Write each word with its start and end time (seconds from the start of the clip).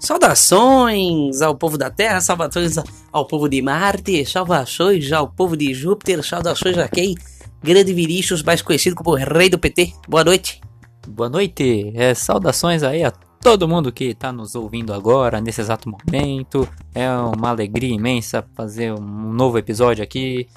Saudações 0.00 1.42
ao 1.42 1.54
povo 1.54 1.76
da 1.76 1.90
Terra, 1.90 2.22
saudações 2.22 2.76
ao 3.12 3.26
povo 3.26 3.50
de 3.50 3.60
Marte, 3.60 4.24
saudações 4.24 5.12
ao 5.12 5.28
povo 5.28 5.54
de 5.54 5.74
Júpiter, 5.74 6.24
saudações 6.24 6.78
a 6.78 6.88
quem? 6.88 7.14
Grande 7.62 7.92
Vinícius, 7.92 8.42
mais 8.42 8.62
conhecido 8.62 8.96
como 8.96 9.14
Rei 9.14 9.50
do 9.50 9.58
PT. 9.58 9.92
Boa 10.08 10.24
noite. 10.24 10.58
Boa 11.06 11.28
noite, 11.28 11.92
é, 11.94 12.14
saudações 12.14 12.82
aí 12.82 13.04
a 13.04 13.10
todo 13.10 13.68
mundo 13.68 13.92
que 13.92 14.04
está 14.04 14.32
nos 14.32 14.54
ouvindo 14.54 14.94
agora, 14.94 15.38
nesse 15.38 15.60
exato 15.60 15.86
momento. 15.86 16.66
É 16.94 17.10
uma 17.10 17.50
alegria 17.50 17.94
imensa 17.94 18.42
fazer 18.54 18.94
um 18.94 19.32
novo 19.34 19.58
episódio 19.58 20.02
aqui. 20.02 20.48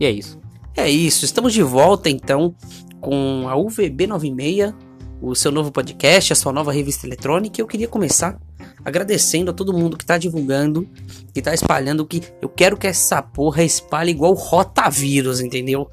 E 0.00 0.06
é 0.06 0.10
isso. 0.10 0.40
É 0.74 0.88
isso, 0.88 1.26
estamos 1.26 1.52
de 1.52 1.62
volta 1.62 2.08
então 2.08 2.54
com 3.02 3.46
a 3.48 3.54
UVB 3.54 4.06
96, 4.06 4.72
o 5.20 5.34
seu 5.34 5.52
novo 5.52 5.70
podcast, 5.70 6.32
a 6.32 6.36
sua 6.36 6.54
nova 6.54 6.72
revista 6.72 7.06
eletrônica. 7.06 7.60
E 7.60 7.62
eu 7.62 7.66
queria 7.66 7.86
começar 7.86 8.38
agradecendo 8.84 9.50
a 9.50 9.54
todo 9.54 9.72
mundo 9.72 9.96
que 9.96 10.04
tá 10.04 10.18
divulgando, 10.18 10.88
que 11.32 11.42
tá 11.42 11.52
espalhando, 11.54 12.06
que 12.06 12.22
eu 12.40 12.48
quero 12.48 12.76
que 12.76 12.86
essa 12.86 13.22
porra 13.22 13.62
espalhe 13.62 14.10
igual 14.10 14.32
rotavírus, 14.34 15.40
entendeu? 15.40 15.90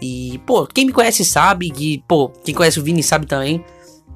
E, 0.00 0.40
pô, 0.46 0.66
quem 0.66 0.86
me 0.86 0.92
conhece 0.92 1.24
sabe, 1.24 1.70
que, 1.70 2.02
pô, 2.06 2.28
quem 2.28 2.54
conhece 2.54 2.78
o 2.78 2.82
Vini 2.82 3.02
sabe 3.02 3.26
também, 3.26 3.64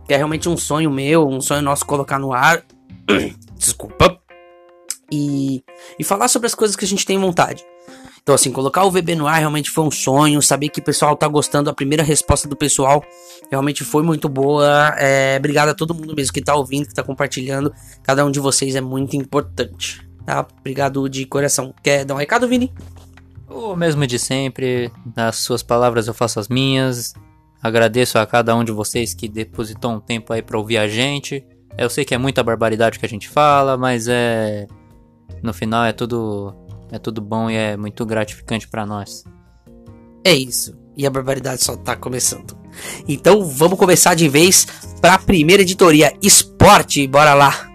que 0.06 0.12
é 0.12 0.16
realmente 0.16 0.48
um 0.48 0.56
sonho 0.56 0.90
meu, 0.90 1.26
um 1.26 1.40
sonho 1.40 1.62
nosso 1.62 1.86
colocar 1.86 2.18
no 2.18 2.32
ar. 2.32 2.62
Desculpa. 3.56 4.18
E, 5.12 5.64
e 5.98 6.04
falar 6.04 6.28
sobre 6.28 6.46
as 6.46 6.54
coisas 6.54 6.76
que 6.76 6.84
a 6.84 6.88
gente 6.88 7.06
tem 7.06 7.18
vontade. 7.18 7.64
Então, 8.22 8.34
assim, 8.34 8.52
colocar 8.52 8.84
o 8.84 8.90
VB 8.90 9.14
no 9.14 9.26
ar 9.26 9.38
realmente 9.38 9.70
foi 9.70 9.84
um 9.84 9.90
sonho. 9.90 10.40
Saber 10.42 10.68
que 10.68 10.80
o 10.80 10.82
pessoal 10.82 11.16
tá 11.16 11.26
gostando, 11.26 11.70
a 11.70 11.74
primeira 11.74 12.02
resposta 12.02 12.48
do 12.48 12.56
pessoal 12.56 13.02
realmente 13.50 13.84
foi 13.84 14.02
muito 14.02 14.28
boa. 14.28 14.94
É, 14.98 15.36
obrigado 15.38 15.70
a 15.70 15.74
todo 15.74 15.94
mundo 15.94 16.14
mesmo 16.14 16.32
que 16.32 16.42
tá 16.42 16.54
ouvindo, 16.54 16.86
que 16.86 16.94
tá 16.94 17.02
compartilhando. 17.02 17.72
Cada 18.02 18.24
um 18.24 18.30
de 18.30 18.38
vocês 18.38 18.74
é 18.74 18.80
muito 18.80 19.16
importante, 19.16 20.06
tá? 20.24 20.46
Obrigado 20.60 21.08
de 21.08 21.24
coração. 21.26 21.74
Quer 21.82 22.04
dar 22.04 22.14
um 22.14 22.18
recado, 22.18 22.46
Vini? 22.46 22.72
O 23.48 23.74
mesmo 23.74 24.06
de 24.06 24.18
sempre, 24.18 24.92
nas 25.16 25.36
suas 25.36 25.62
palavras 25.62 26.06
eu 26.06 26.14
faço 26.14 26.38
as 26.38 26.48
minhas. 26.48 27.14
Agradeço 27.60 28.18
a 28.18 28.26
cada 28.26 28.54
um 28.54 28.62
de 28.62 28.72
vocês 28.72 29.12
que 29.12 29.28
depositou 29.28 29.90
um 29.90 30.00
tempo 30.00 30.32
aí 30.32 30.40
pra 30.40 30.56
ouvir 30.56 30.78
a 30.78 30.86
gente. 30.86 31.44
Eu 31.76 31.90
sei 31.90 32.04
que 32.04 32.14
é 32.14 32.18
muita 32.18 32.42
barbaridade 32.42 32.98
que 32.98 33.04
a 33.04 33.08
gente 33.08 33.28
fala, 33.28 33.76
mas 33.76 34.06
é. 34.08 34.66
No 35.42 35.52
final 35.52 35.84
é 35.84 35.92
tudo. 35.92 36.54
É 36.92 36.98
tudo 36.98 37.20
bom 37.20 37.48
e 37.48 37.56
é 37.56 37.76
muito 37.76 38.04
gratificante 38.04 38.66
pra 38.68 38.84
nós. 38.84 39.24
É 40.24 40.34
isso. 40.34 40.78
E 40.96 41.06
a 41.06 41.10
barbaridade 41.10 41.62
só 41.62 41.76
tá 41.76 41.96
começando. 41.96 42.58
Então 43.08 43.44
vamos 43.44 43.78
começar 43.78 44.14
de 44.14 44.28
vez 44.28 44.66
pra 45.00 45.18
primeira 45.18 45.62
editoria 45.62 46.12
Esporte. 46.22 47.06
Bora 47.06 47.34
lá. 47.34 47.70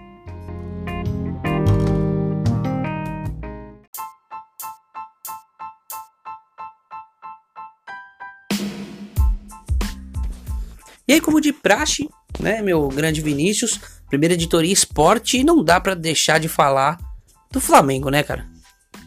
E 11.08 11.12
aí, 11.12 11.20
como 11.20 11.40
de 11.40 11.52
praxe, 11.52 12.08
né, 12.40 12.60
meu 12.60 12.88
grande 12.88 13.20
Vinícius, 13.20 13.78
primeira 14.08 14.34
editoria 14.34 14.72
esporte, 14.72 15.44
não 15.44 15.62
dá 15.62 15.80
pra 15.80 15.94
deixar 15.94 16.40
de 16.40 16.48
falar 16.48 16.98
do 17.52 17.60
Flamengo, 17.60 18.10
né, 18.10 18.24
cara? 18.24 18.55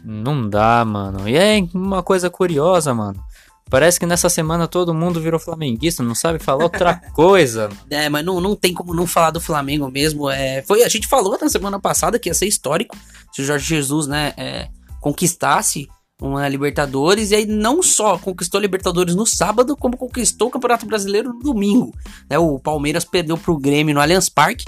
Não 0.04 0.48
dá, 0.48 0.84
mano. 0.84 1.28
E 1.28 1.36
é 1.36 1.66
uma 1.74 2.02
coisa 2.02 2.30
curiosa, 2.30 2.94
mano. 2.94 3.22
Parece 3.70 4.00
que 4.00 4.06
nessa 4.06 4.28
semana 4.28 4.66
todo 4.66 4.92
mundo 4.92 5.20
virou 5.20 5.38
flamenguista, 5.38 6.02
não 6.02 6.14
sabe 6.14 6.40
falar 6.40 6.64
outra 6.64 6.96
coisa. 7.14 7.68
É, 7.88 8.08
mas 8.08 8.24
não, 8.24 8.40
não 8.40 8.56
tem 8.56 8.74
como 8.74 8.92
não 8.92 9.06
falar 9.06 9.30
do 9.30 9.40
Flamengo 9.40 9.88
mesmo. 9.88 10.28
É, 10.28 10.62
foi, 10.62 10.82
a 10.82 10.88
gente 10.88 11.06
falou 11.06 11.38
na 11.40 11.48
semana 11.48 11.78
passada 11.78 12.18
que 12.18 12.28
ia 12.28 12.34
ser 12.34 12.46
histórico 12.46 12.96
se 13.32 13.42
o 13.42 13.44
Jorge 13.44 13.64
Jesus, 13.64 14.08
né, 14.08 14.34
é, 14.36 14.68
conquistasse 15.00 15.88
uma 16.20 16.46
Libertadores 16.48 17.30
e 17.30 17.36
aí 17.36 17.46
não 17.46 17.82
só 17.82 18.18
conquistou 18.18 18.58
a 18.58 18.60
Libertadores 18.60 19.14
no 19.14 19.24
sábado, 19.24 19.76
como 19.76 19.96
conquistou 19.96 20.48
o 20.48 20.50
Campeonato 20.50 20.84
Brasileiro 20.84 21.32
no 21.32 21.38
domingo. 21.38 21.94
Né, 22.28 22.38
o 22.38 22.58
Palmeiras 22.58 23.04
perdeu 23.04 23.38
pro 23.38 23.56
Grêmio 23.56 23.94
no 23.94 24.00
Allianz 24.00 24.28
Parque. 24.28 24.64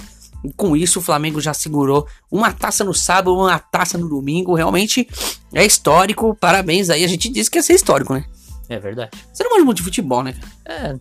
Com 0.55 0.75
isso 0.75 0.99
o 0.99 1.01
Flamengo 1.01 1.39
já 1.39 1.53
segurou 1.53 2.07
uma 2.31 2.51
taça 2.51 2.83
no 2.83 2.93
sábado, 2.93 3.35
uma 3.35 3.59
taça 3.59 3.97
no 3.97 4.09
domingo. 4.09 4.55
Realmente 4.55 5.07
é 5.53 5.65
histórico. 5.65 6.35
Parabéns 6.35 6.89
aí. 6.89 7.03
A 7.03 7.07
gente 7.07 7.29
disse 7.29 7.49
que 7.49 7.57
ia 7.57 7.63
ser 7.63 7.73
histórico, 7.73 8.13
né? 8.13 8.25
É 8.69 8.79
verdade. 8.79 9.11
Você 9.31 9.43
não 9.43 9.51
manja 9.51 9.65
muito 9.65 9.77
de 9.77 9.83
futebol, 9.83 10.23
né? 10.23 10.35
É, 10.65 10.95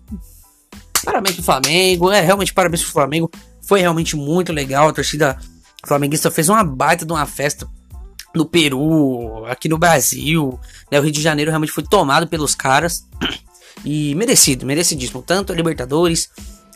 Parabéns 1.05 1.35
pro 1.35 1.45
Flamengo. 1.45 2.11
É, 2.11 2.21
realmente 2.21 2.55
parabéns 2.55 2.83
pro 2.83 2.93
Flamengo. 2.93 3.31
Foi 3.63 3.81
realmente 3.81 4.17
muito 4.17 4.53
legal. 4.53 4.89
A 4.89 4.93
torcida 4.93 5.39
flamenguista 5.85 6.31
fez 6.31 6.49
uma 6.49 6.63
baita 6.63 7.05
de 7.05 7.13
uma 7.13 7.27
festa 7.27 7.69
no 8.35 8.47
Peru, 8.47 9.45
aqui 9.47 9.69
no 9.69 9.79
Brasil. 9.79 10.59
Né? 10.91 10.99
O 10.99 11.03
Rio 11.03 11.13
de 11.13 11.21
Janeiro 11.21 11.51
realmente 11.51 11.73
foi 11.73 11.83
tomado 11.83 12.27
pelos 12.27 12.55
caras. 12.55 13.07
E 13.85 14.15
merecido, 14.15 14.65
merecidíssimo. 14.65 15.23
Tanto 15.23 15.53
a 15.53 15.57
Libertadores 15.57 16.31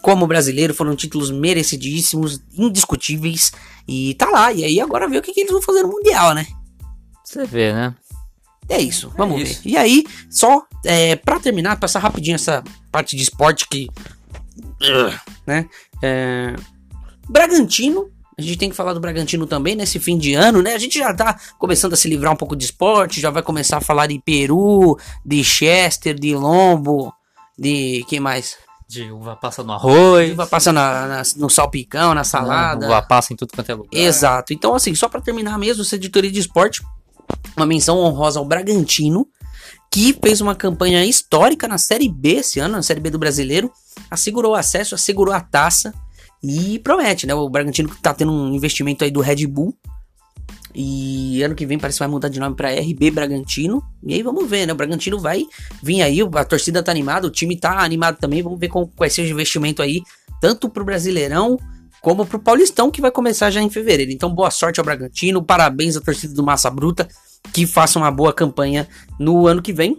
como 0.07 0.25
brasileiro 0.25 0.73
foram 0.73 0.95
títulos 0.95 1.33
merecidíssimos, 1.33 2.41
indiscutíveis. 2.57 3.51
E 3.89 4.15
tá 4.15 4.31
lá. 4.31 4.53
E 4.53 4.63
aí 4.63 4.81
agora 4.81 5.09
ver 5.09 5.19
o 5.19 5.23
que, 5.23 5.33
que 5.33 5.41
eles 5.41 5.51
vão 5.51 5.61
fazer 5.61 5.83
no 5.83 5.89
Mundial, 5.89 6.33
né? 6.33 6.47
você 7.25 7.45
vê, 7.45 7.73
né? 7.73 7.93
É 8.69 8.81
isso, 8.81 9.13
vamos 9.19 9.43
isso. 9.43 9.65
ver. 9.65 9.71
E 9.71 9.77
aí, 9.77 10.05
só 10.31 10.65
é, 10.85 11.17
para 11.17 11.41
terminar, 11.41 11.81
passar 11.81 11.99
rapidinho 11.99 12.37
essa 12.37 12.63
parte 12.93 13.17
de 13.17 13.23
esporte 13.25 13.67
que. 13.69 13.89
né? 15.45 15.69
É, 16.01 16.55
Bragantino. 17.29 18.09
A 18.39 18.43
gente 18.43 18.59
tem 18.59 18.71
que 18.71 18.77
falar 18.77 18.93
do 18.93 19.01
Bragantino 19.01 19.45
também 19.45 19.75
nesse 19.75 19.99
fim 19.99 20.17
de 20.17 20.35
ano, 20.35 20.63
né? 20.63 20.75
A 20.75 20.79
gente 20.79 21.01
já 21.01 21.13
tá 21.13 21.37
começando 21.59 21.95
a 21.95 21.97
se 21.97 22.07
livrar 22.07 22.33
um 22.33 22.37
pouco 22.37 22.55
de 22.55 22.67
esporte, 22.67 23.21
já 23.21 23.31
vai 23.31 23.43
começar 23.43 23.79
a 23.79 23.81
falar 23.81 24.07
de 24.07 24.21
Peru, 24.25 24.97
de 25.25 25.43
Chester, 25.43 26.15
de 26.15 26.33
Lombo, 26.33 27.13
de. 27.59 28.05
quem 28.09 28.21
mais? 28.21 28.57
De 28.89 29.11
uva 29.11 29.35
passa 29.37 29.63
no 29.65 29.73
arroz. 29.73 30.35
Vai 30.35 30.47
passar 30.47 30.73
na, 30.73 31.07
na- 31.07 31.23
no 31.37 31.51
salpicão, 31.51 32.15
na 32.15 32.23
salada. 32.23 32.87
Uva 32.87 33.03
passa 33.03 33.33
em 33.33 33.37
tudo 33.37 33.53
quanto 33.55 33.71
é 33.71 33.75
lugar. 33.75 33.89
Exato. 33.93 34.53
Então, 34.53 34.75
assim, 34.75 34.95
só 34.95 35.09
pra 35.09 35.21
terminar 35.21 35.59
mesmo, 35.59 35.83
essa 35.83 35.97
editoria 35.97 36.31
de 36.31 36.39
esporte, 36.39 36.83
uma 37.57 37.67
menção 37.67 37.99
honrosa 37.99 38.39
ao 38.39 38.45
Bragantino, 38.45 39.27
que 39.93 40.17
fez 40.23 40.41
uma 40.41 40.55
campanha 40.55 41.05
histórica 41.05 41.67
na 41.67 41.79
Série 41.79 42.09
B 42.09 42.35
esse 42.37 42.61
ano, 42.61 42.75
na 42.77 42.83
Série 42.83 43.01
B 43.01 43.11
do 43.11 43.19
Brasileiro, 43.19 43.73
assegurou 44.11 44.53
o 44.53 44.55
acesso, 44.57 44.95
assegurou 44.95 45.35
a 45.35 45.41
taça 45.41 45.93
e 46.43 46.79
promete, 46.81 47.27
né? 47.27 47.35
O 47.35 47.49
Bragantino 47.49 47.91
tá 48.01 48.15
tendo 48.15 48.31
um 48.31 48.55
investimento 48.55 49.03
aí 49.03 49.11
do 49.11 49.21
Red 49.21 49.47
Bull. 49.49 49.75
E 50.79 51.43
ano 51.43 51.55
que 51.55 51.65
vem 51.65 51.79
parece 51.79 51.97
que 51.97 52.01
vai 52.01 52.09
mudar 52.09 52.29
de 52.29 52.39
nome 52.39 52.55
pra 52.55 52.71
RB 52.71 53.11
Bragantino. 53.11 53.83
E 54.07 54.13
aí 54.13 54.23
vamos 54.23 54.47
ver, 54.47 54.67
né? 54.67 54.75
O 54.75 54.77
Bragantino 54.77 55.19
vai 55.19 55.47
vir 55.83 56.03
aí, 56.03 56.19
a 56.21 56.45
torcida 56.45 56.83
tá 56.83 56.93
animada, 56.93 57.27
o 57.27 57.31
time 57.31 57.59
tá 57.59 57.79
animado 57.83 58.19
também. 58.19 58.43
Vamos 58.43 58.61
ver 58.61 58.69
como 58.69 58.93
vai 58.95 59.09
ser 59.09 59.23
o 59.23 59.27
investimento 59.27 59.81
aí, 59.81 60.03
tanto 60.39 60.69
pro 60.69 60.85
Brasileirão 60.85 61.59
como 62.03 62.27
pro 62.27 62.39
Paulistão, 62.39 62.91
que 62.91 63.01
vai 63.01 63.11
começar 63.11 63.51
já 63.51 63.63
em 63.63 63.71
fevereiro. 63.71 64.13
Então, 64.13 64.29
boa 64.29 64.51
sorte 64.51 64.79
ao 64.79 64.85
Bragantino, 64.85 65.43
parabéns 65.43 65.97
à 65.97 66.01
torcida 66.03 66.35
do 66.35 66.43
Massa 66.43 66.69
Bruta, 66.69 67.09
que 67.55 67.67
faça 67.67 67.99
uma 67.99 68.11
boa 68.11 68.35
campanha 68.35 68.87
no 69.19 69.47
ano 69.47 69.63
que 69.63 69.73
vem. 69.73 69.97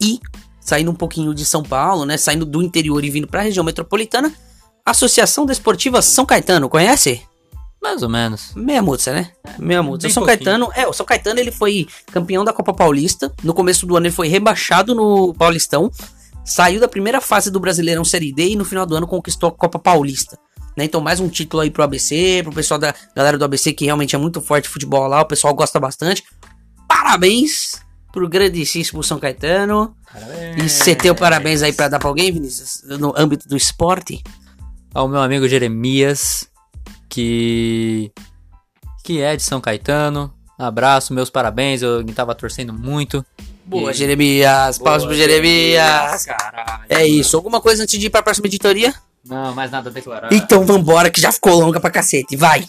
E, 0.00 0.20
saindo 0.60 0.92
um 0.92 0.94
pouquinho 0.94 1.34
de 1.34 1.44
São 1.44 1.64
Paulo, 1.64 2.06
né, 2.06 2.16
saindo 2.16 2.46
do 2.46 2.62
interior 2.62 3.04
e 3.04 3.10
vindo 3.10 3.26
pra 3.26 3.42
região 3.42 3.64
metropolitana, 3.64 4.32
Associação 4.86 5.44
Desportiva 5.44 6.00
São 6.00 6.24
Caetano, 6.24 6.68
conhece? 6.68 7.22
Mais 7.84 8.02
ou 8.02 8.08
menos. 8.08 8.54
Meia 8.56 8.80
muça, 8.80 9.12
né? 9.12 9.30
Meia 9.58 9.82
muça. 9.82 9.98
bem 9.98 10.10
O 10.10 10.14
São 10.14 10.24
pouquinho. 10.24 10.46
Caetano, 10.46 10.72
é, 10.74 10.88
o 10.88 10.92
São 10.94 11.04
Caetano 11.04 11.38
ele 11.38 11.52
foi 11.52 11.86
campeão 12.10 12.42
da 12.42 12.50
Copa 12.50 12.72
Paulista. 12.72 13.30
No 13.42 13.52
começo 13.52 13.84
do 13.84 13.94
ano 13.94 14.06
ele 14.06 14.14
foi 14.14 14.26
rebaixado 14.26 14.94
no 14.94 15.34
Paulistão. 15.34 15.90
Saiu 16.46 16.80
da 16.80 16.88
primeira 16.88 17.20
fase 17.20 17.50
do 17.50 17.60
Brasileirão 17.60 18.02
Série 18.02 18.32
D 18.32 18.52
e 18.52 18.56
no 18.56 18.64
final 18.64 18.86
do 18.86 18.96
ano 18.96 19.06
conquistou 19.06 19.50
a 19.50 19.52
Copa 19.52 19.78
Paulista. 19.78 20.38
Né? 20.74 20.84
Então 20.84 20.98
mais 21.02 21.20
um 21.20 21.28
título 21.28 21.62
aí 21.62 21.70
pro 21.70 21.82
ABC, 21.82 22.40
pro 22.42 22.54
pessoal 22.54 22.80
da 22.80 22.94
galera 23.14 23.36
do 23.36 23.44
ABC 23.44 23.74
que 23.74 23.84
realmente 23.84 24.16
é 24.16 24.18
muito 24.18 24.40
forte 24.40 24.64
de 24.64 24.70
futebol 24.70 25.06
lá, 25.06 25.20
o 25.20 25.26
pessoal 25.26 25.52
gosta 25.52 25.78
bastante. 25.78 26.24
Parabéns 26.88 27.82
pro 28.10 28.26
grandíssimo 28.26 29.02
São 29.02 29.18
Caetano. 29.18 29.94
E 30.56 30.66
você 30.70 30.94
tem 30.94 31.10
o 31.10 31.14
parabéns 31.14 31.60
aí 31.60 31.72
pra 31.74 31.88
dar 31.88 31.98
pra 31.98 32.08
alguém, 32.08 32.32
Vinícius? 32.32 32.82
No 32.98 33.12
âmbito 33.14 33.46
do 33.46 33.58
esporte? 33.58 34.22
Ao 34.94 35.06
meu 35.06 35.20
amigo 35.20 35.46
Jeremias, 35.46 36.48
que. 37.14 38.10
que 39.04 39.20
é 39.20 39.36
de 39.36 39.42
São 39.42 39.60
Caetano. 39.60 40.32
Abraço, 40.58 41.12
meus 41.14 41.30
parabéns. 41.30 41.82
Eu 41.82 42.04
tava 42.12 42.34
torcendo 42.34 42.72
muito. 42.72 43.24
Boa, 43.64 43.90
E- 43.90 43.94
Jeremias. 43.94 44.78
Pausa 44.78 45.06
pro 45.06 45.14
Jeremias. 45.14 46.26
Caralho. 46.26 46.84
É 46.88 47.06
isso. 47.06 47.36
Alguma 47.36 47.60
coisa 47.60 47.82
antes 47.82 47.98
de 47.98 48.06
ir 48.06 48.10
pra 48.10 48.22
próxima 48.22 48.46
editoria? 48.46 48.94
Não, 49.26 49.54
mais 49.54 49.70
nada 49.70 49.88
a 49.88 49.92
declarar. 49.92 50.32
Então 50.32 50.66
vambora, 50.66 51.10
que 51.10 51.20
já 51.20 51.32
ficou 51.32 51.54
longa 51.58 51.80
pra 51.80 51.90
cacete. 51.90 52.36
Vai! 52.36 52.66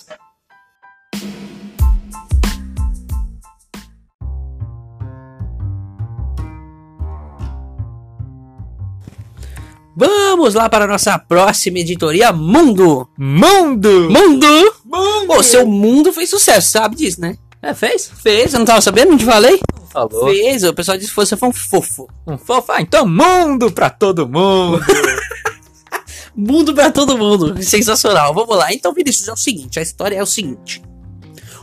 Vamos 10.36 10.54
lá 10.54 10.68
para 10.68 10.84
a 10.84 10.88
nossa 10.88 11.18
próxima 11.18 11.80
editoria, 11.80 12.34
Mundo! 12.34 13.08
Mundo! 13.18 14.10
Mundo! 14.12 14.76
Mundo! 14.84 15.28
Pô, 15.28 15.42
seu 15.42 15.66
Mundo 15.66 16.12
fez 16.12 16.30
sucesso, 16.30 16.72
sabe 16.72 16.98
disso, 16.98 17.22
né? 17.22 17.38
É, 17.62 17.74
fez? 17.74 18.12
Fez, 18.22 18.52
eu 18.52 18.60
não 18.60 18.66
tava 18.66 18.82
sabendo, 18.82 19.12
não 19.12 19.18
te 19.18 19.24
falei? 19.24 19.62
Falou. 19.94 20.26
Fez, 20.26 20.66
o 20.66 20.74
pessoal 20.74 20.98
disse 20.98 21.12
que 21.12 21.16
você 21.16 21.38
foi 21.38 21.48
um 21.48 21.54
fofo. 21.54 22.10
Um 22.28 22.38
fofo. 22.38 22.70
Ah, 22.74 22.82
então 22.82 23.08
mundo 23.08 23.72
pra 23.72 23.90
todo 23.90 24.28
mundo. 24.28 24.82
Mundo 26.36 26.74
pra 26.74 26.92
todo 26.92 27.18
mundo, 27.18 27.64
sensacional. 27.64 28.34
Vamos 28.34 28.58
lá, 28.58 28.74
então 28.74 28.94
Vinícius, 28.94 29.30
é 29.30 29.32
o 29.32 29.38
seguinte, 29.38 29.80
a 29.80 29.82
história 29.82 30.18
é 30.18 30.22
o 30.22 30.26
seguinte. 30.26 30.84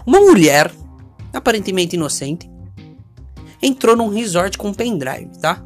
Uma 0.06 0.18
mulher, 0.18 0.72
aparentemente 1.30 1.94
inocente, 1.94 2.50
entrou 3.60 3.94
num 3.94 4.08
resort 4.08 4.56
com 4.56 4.68
um 4.68 4.74
pendrive, 4.74 5.28
tá? 5.42 5.62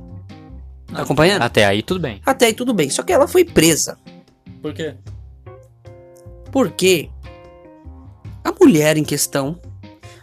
Tá 0.86 1.02
acompanhando? 1.02 1.42
Até 1.42 1.66
aí 1.66 1.82
tudo 1.82 2.00
bem. 2.00 2.20
Até 2.24 2.46
aí 2.46 2.54
tudo 2.54 2.72
bem, 2.72 2.90
só 2.90 3.02
que 3.02 3.12
ela 3.12 3.26
foi 3.26 3.44
presa. 3.44 3.98
Por 4.62 4.72
quê? 4.72 4.94
Porque 6.50 7.10
a 8.44 8.52
mulher 8.52 8.96
em 8.96 9.04
questão, 9.04 9.60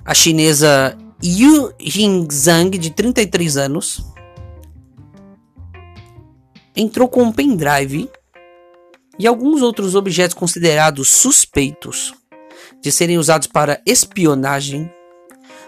a 0.04 0.14
chinesa 0.14 0.98
Yu 1.24 1.74
Jingzhang, 1.80 2.78
de 2.78 2.90
33 2.90 3.58
anos, 3.58 4.06
entrou 6.76 7.08
com 7.08 7.24
um 7.24 7.32
pendrive 7.32 8.10
e 9.20 9.28
alguns 9.28 9.62
outros 9.62 9.96
objetos 9.96 10.34
considerados 10.34 11.10
suspeitos 11.10 12.14
de 12.82 12.92
serem 12.92 13.18
usados 13.18 13.48
para 13.48 13.82
espionagem 13.86 14.92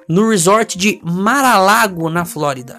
no 0.10 0.30
resort 0.30 0.78
de 0.78 1.00
Mar-a-Lago, 1.04 2.10
na 2.10 2.26
Flórida. 2.26 2.78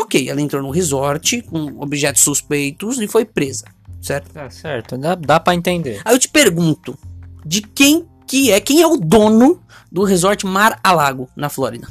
Ok, 0.00 0.28
ela 0.28 0.40
entrou 0.40 0.62
no 0.62 0.70
resort 0.70 1.42
com 1.42 1.80
objetos 1.80 2.22
suspeitos 2.22 2.98
e 3.00 3.06
foi 3.06 3.24
presa, 3.24 3.64
certo? 4.00 4.32
Tá 4.32 4.50
certo, 4.50 4.98
dá, 4.98 5.14
dá 5.14 5.40
pra 5.40 5.54
entender. 5.54 6.00
Aí 6.04 6.14
eu 6.14 6.18
te 6.18 6.28
pergunto, 6.28 6.96
de 7.44 7.62
quem 7.62 8.06
que 8.26 8.50
é, 8.50 8.60
quem 8.60 8.80
é 8.80 8.86
o 8.86 8.96
dono 8.96 9.60
do 9.90 10.02
resort 10.04 10.46
Mar-a-Lago, 10.46 11.28
na 11.36 11.48
Flórida? 11.48 11.86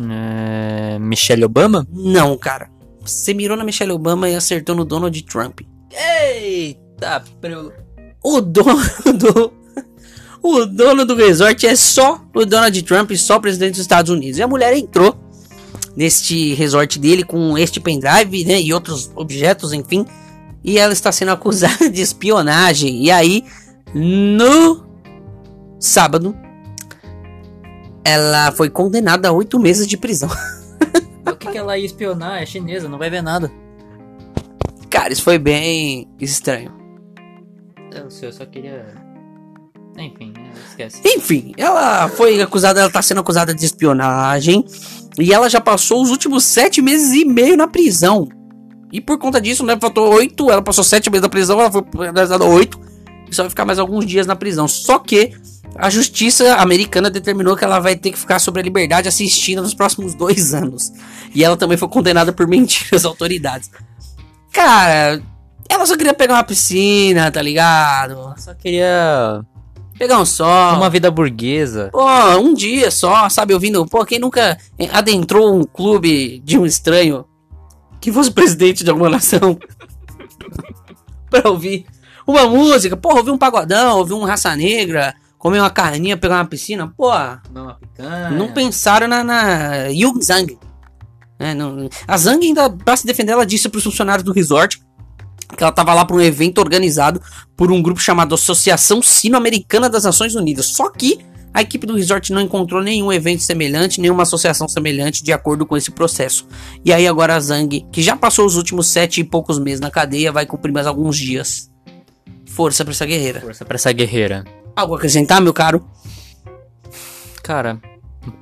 É, 0.00 0.98
Michelle 0.98 1.44
Obama? 1.44 1.86
Não, 1.90 2.36
cara. 2.36 2.70
Você 3.00 3.34
mirou 3.34 3.56
na 3.56 3.64
Michelle 3.64 3.92
Obama 3.92 4.28
e 4.28 4.34
acertou 4.34 4.74
no 4.74 4.84
Donald 4.84 5.20
Trump. 5.22 5.60
Eita, 5.90 7.24
preu... 7.40 7.72
O 8.22 8.40
dono 8.40 8.82
do. 9.16 9.52
O 10.50 10.64
dono 10.64 11.04
do 11.04 11.14
resort 11.14 11.66
é 11.66 11.76
só 11.76 12.24
o 12.34 12.46
Donald 12.46 12.82
Trump, 12.82 13.12
só 13.16 13.36
o 13.36 13.40
presidente 13.40 13.72
dos 13.72 13.82
Estados 13.82 14.10
Unidos. 14.10 14.38
E 14.38 14.42
a 14.42 14.48
mulher 14.48 14.74
entrou 14.74 15.14
neste 15.94 16.54
resort 16.54 16.98
dele 16.98 17.22
com 17.22 17.58
este 17.58 17.78
pendrive, 17.78 18.46
né? 18.46 18.58
E 18.58 18.72
outros 18.72 19.12
objetos, 19.14 19.74
enfim. 19.74 20.06
E 20.64 20.78
ela 20.78 20.94
está 20.94 21.12
sendo 21.12 21.32
acusada 21.32 21.90
de 21.90 22.00
espionagem. 22.00 23.04
E 23.04 23.10
aí, 23.10 23.44
no 23.92 24.86
sábado, 25.78 26.34
ela 28.02 28.50
foi 28.52 28.70
condenada 28.70 29.28
a 29.28 29.32
oito 29.32 29.58
meses 29.58 29.86
de 29.86 29.98
prisão. 29.98 30.30
O 31.30 31.36
que, 31.36 31.52
que 31.52 31.58
ela 31.58 31.76
ia 31.76 31.84
espionar? 31.84 32.42
É 32.42 32.46
chinesa, 32.46 32.88
não 32.88 32.98
vai 32.98 33.10
ver 33.10 33.22
nada. 33.22 33.52
Cara, 34.88 35.12
isso 35.12 35.22
foi 35.22 35.38
bem 35.38 36.08
estranho. 36.18 36.72
Eu, 37.94 38.10
sei, 38.10 38.30
eu 38.30 38.32
só 38.32 38.46
queria. 38.46 38.94
Enfim, 39.98 40.32
esquece. 40.68 41.00
Enfim, 41.04 41.52
ela 41.56 42.08
foi 42.08 42.40
acusada, 42.40 42.80
ela 42.80 42.90
tá 42.90 43.02
sendo 43.02 43.20
acusada 43.20 43.54
de 43.54 43.64
espionagem. 43.64 44.64
E 45.18 45.32
ela 45.32 45.48
já 45.48 45.60
passou 45.60 46.02
os 46.02 46.10
últimos 46.10 46.44
sete 46.44 46.80
meses 46.80 47.12
e 47.12 47.24
meio 47.24 47.56
na 47.56 47.66
prisão. 47.66 48.28
E 48.92 49.00
por 49.00 49.18
conta 49.18 49.40
disso, 49.40 49.64
né, 49.64 49.76
faltou 49.80 50.14
oito, 50.14 50.50
ela 50.50 50.62
passou 50.62 50.82
sete 50.82 51.10
meses 51.10 51.22
na 51.22 51.28
prisão, 51.28 51.60
ela 51.60 51.70
foi 51.70 52.08
analisada 52.08 52.44
oito. 52.44 52.80
E 53.30 53.34
só 53.34 53.42
vai 53.42 53.50
ficar 53.50 53.64
mais 53.64 53.78
alguns 53.78 54.06
dias 54.06 54.26
na 54.26 54.34
prisão. 54.34 54.66
Só 54.66 54.98
que 54.98 55.32
a 55.76 55.90
justiça 55.90 56.54
americana 56.54 57.10
determinou 57.10 57.56
que 57.56 57.64
ela 57.64 57.78
vai 57.78 57.94
ter 57.94 58.10
que 58.10 58.18
ficar 58.18 58.38
sobre 58.38 58.60
a 58.60 58.64
liberdade 58.64 59.08
assistindo 59.08 59.62
nos 59.62 59.74
próximos 59.74 60.14
dois 60.14 60.52
anos. 60.54 60.92
E 61.34 61.44
ela 61.44 61.56
também 61.56 61.76
foi 61.76 61.88
condenada 61.88 62.32
por 62.32 62.46
mentir 62.46 62.88
às 62.94 63.04
autoridades. 63.04 63.70
Cara, 64.52 65.20
ela 65.68 65.84
só 65.84 65.96
queria 65.96 66.14
pegar 66.14 66.34
uma 66.34 66.44
piscina, 66.44 67.30
tá 67.30 67.42
ligado? 67.42 68.34
Só 68.38 68.54
queria 68.54 69.44
Pegar 69.98 70.20
um 70.20 70.24
sol. 70.24 70.76
uma 70.76 70.88
vida 70.90 71.10
burguesa. 71.10 71.90
Pô, 71.92 72.06
um 72.38 72.54
dia 72.54 72.90
só, 72.90 73.28
sabe, 73.28 73.52
ouvindo. 73.54 73.84
Pô, 73.86 74.04
quem 74.04 74.18
nunca 74.18 74.56
adentrou 74.92 75.54
um 75.54 75.64
clube 75.64 76.40
de 76.44 76.58
um 76.58 76.64
estranho 76.64 77.24
que 78.00 78.12
fosse 78.12 78.30
presidente 78.32 78.84
de 78.84 78.90
alguma 78.90 79.10
nação 79.10 79.58
pra 81.30 81.50
ouvir 81.50 81.86
uma 82.26 82.46
música? 82.46 82.96
Pô, 82.96 83.16
ouvir 83.16 83.30
um 83.30 83.38
pagodão, 83.38 83.98
ouvir 83.98 84.12
um 84.14 84.24
raça 84.24 84.54
negra, 84.54 85.14
comer 85.38 85.60
uma 85.60 85.70
carninha, 85.70 86.16
pegar 86.16 86.36
uma 86.36 86.44
piscina? 86.46 86.92
Pô, 86.96 87.10
não 88.32 88.52
pensaram 88.52 89.08
na, 89.08 89.24
na 89.24 89.86
Yu 89.88 90.14
Zhang. 90.22 90.58
É, 91.38 91.54
não- 91.54 91.88
a 92.06 92.16
Zhang 92.16 92.44
ainda, 92.44 92.68
pra 92.70 92.96
se 92.96 93.06
defender, 93.06 93.32
ela 93.32 93.46
disse 93.46 93.68
pros 93.68 93.84
funcionários 93.84 94.24
do 94.24 94.32
resort 94.32 94.80
que 95.56 95.62
ela 95.62 95.72
tava 95.72 95.94
lá 95.94 96.04
para 96.04 96.16
um 96.16 96.20
evento 96.20 96.58
organizado 96.58 97.20
por 97.56 97.72
um 97.72 97.82
grupo 97.82 98.00
chamado 98.00 98.34
Associação 98.34 99.02
Sino-Americana 99.02 99.88
das 99.88 100.04
Nações 100.04 100.34
Unidas. 100.34 100.66
Só 100.66 100.90
que 100.90 101.18
a 101.52 101.62
equipe 101.62 101.86
do 101.86 101.96
resort 101.96 102.32
não 102.32 102.42
encontrou 102.42 102.82
nenhum 102.82 103.12
evento 103.12 103.42
semelhante, 103.42 104.00
nenhuma 104.00 104.22
associação 104.22 104.68
semelhante 104.68 105.24
de 105.24 105.32
acordo 105.32 105.66
com 105.66 105.76
esse 105.76 105.90
processo. 105.90 106.46
E 106.84 106.92
aí 106.92 107.06
agora 107.06 107.34
a 107.34 107.40
Zhang, 107.40 107.86
que 107.90 108.02
já 108.02 108.14
passou 108.14 108.46
os 108.46 108.56
últimos 108.56 108.86
sete 108.88 109.20
e 109.20 109.24
poucos 109.24 109.58
meses 109.58 109.80
na 109.80 109.90
cadeia, 109.90 110.30
vai 110.30 110.46
cumprir 110.46 110.72
mais 110.72 110.86
alguns 110.86 111.16
dias. 111.16 111.70
Força 112.46 112.84
pra 112.84 112.92
essa 112.92 113.06
guerreira. 113.06 113.40
Força 113.40 113.64
pra 113.64 113.76
essa 113.76 113.90
guerreira. 113.92 114.44
Algo 114.76 114.94
a 114.94 114.96
acrescentar, 114.98 115.40
meu 115.40 115.52
caro? 115.52 115.84
Cara, 117.42 117.80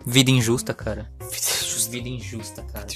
vida 0.04 0.30
injusta, 0.30 0.74
cara. 0.74 1.10
Vida 1.90 2.08
injusta, 2.08 2.62
cara. 2.62 2.86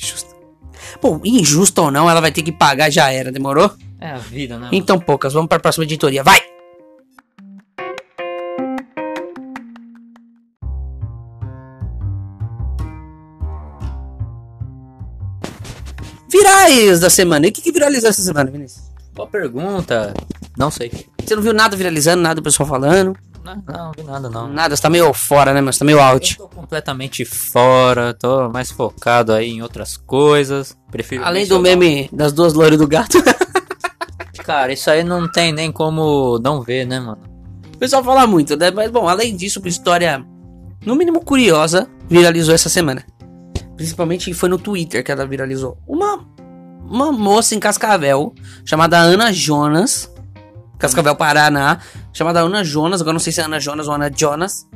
Bom, 1.00 1.20
injusto 1.24 1.82
ou 1.82 1.90
não, 1.90 2.10
ela 2.10 2.20
vai 2.20 2.32
ter 2.32 2.42
que 2.42 2.52
pagar, 2.52 2.90
já 2.90 3.10
era, 3.10 3.30
demorou? 3.30 3.72
É 4.00 4.10
a 4.10 4.16
vida, 4.16 4.58
né? 4.58 4.68
Então, 4.72 4.98
poucas, 4.98 5.32
vamos 5.32 5.48
para 5.48 5.58
a 5.58 5.60
próxima 5.60 5.84
editoria, 5.84 6.22
vai! 6.22 6.40
Virais 16.30 17.00
da 17.00 17.10
semana. 17.10 17.46
E 17.46 17.50
o 17.50 17.52
que, 17.52 17.60
que 17.60 17.72
viralizou 17.72 18.08
essa 18.08 18.22
semana, 18.22 18.50
Vinícius? 18.50 18.90
Boa 19.12 19.28
pergunta. 19.28 20.14
Não 20.56 20.70
sei. 20.70 20.90
Você 21.22 21.34
não 21.34 21.42
viu 21.42 21.52
nada 21.52 21.76
viralizando, 21.76 22.22
nada 22.22 22.36
do 22.36 22.42
pessoal 22.42 22.68
falando? 22.68 23.16
Não, 23.44 23.62
não, 23.66 23.92
vi 23.96 24.02
nada 24.02 24.28
não. 24.28 24.48
Nada, 24.48 24.76
você 24.76 24.82
tá 24.82 24.90
meio 24.90 25.12
fora, 25.12 25.52
né, 25.52 25.60
mas 25.60 25.78
tá 25.78 25.84
meio 25.84 25.98
Eu 25.98 26.02
out. 26.02 26.36
tô 26.36 26.48
completamente 26.48 27.24
fora, 27.24 28.14
tô 28.14 28.48
mais 28.50 28.70
focado 28.70 29.32
aí 29.32 29.50
em 29.50 29.62
outras 29.62 29.96
coisas. 29.96 30.76
Prefiro 30.90 31.24
Além 31.24 31.46
do 31.46 31.58
meme 31.58 32.08
das 32.12 32.32
duas 32.32 32.52
loiras 32.52 32.78
do 32.78 32.86
gato. 32.86 33.18
Cara, 34.50 34.72
isso 34.72 34.90
aí 34.90 35.04
não 35.04 35.30
tem 35.30 35.52
nem 35.52 35.70
como 35.70 36.36
não 36.40 36.60
ver, 36.60 36.84
né, 36.84 36.98
mano? 36.98 37.22
O 37.72 37.78
pessoal 37.78 38.02
fala 38.02 38.26
muito, 38.26 38.56
né? 38.56 38.72
Mas 38.72 38.90
bom, 38.90 39.06
além 39.06 39.36
disso, 39.36 39.60
uma 39.60 39.68
história 39.68 40.26
no 40.84 40.96
mínimo 40.96 41.24
curiosa 41.24 41.88
viralizou 42.08 42.52
essa 42.52 42.68
semana. 42.68 43.06
Principalmente 43.76 44.34
foi 44.34 44.48
no 44.48 44.58
Twitter 44.58 45.04
que 45.04 45.12
ela 45.12 45.24
viralizou. 45.24 45.78
Uma, 45.86 46.26
uma 46.84 47.12
moça 47.12 47.54
em 47.54 47.60
Cascavel, 47.60 48.34
chamada 48.64 48.98
Ana 48.98 49.32
Jonas. 49.32 50.12
Cascavel, 50.80 51.14
Paraná. 51.14 51.78
Chamada 52.12 52.40
Ana 52.40 52.64
Jonas. 52.64 53.00
Agora 53.00 53.12
não 53.12 53.20
sei 53.20 53.32
se 53.32 53.40
é 53.40 53.44
Ana 53.44 53.60
Jonas 53.60 53.86
ou 53.86 53.94
Ana 53.94 54.10
Jonas. 54.12 54.66